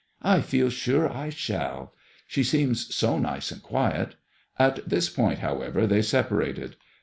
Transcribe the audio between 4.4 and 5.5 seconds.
At this point,